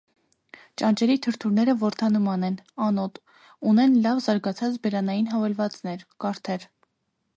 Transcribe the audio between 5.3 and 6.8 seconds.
հավելվածներ՝ կարթեր։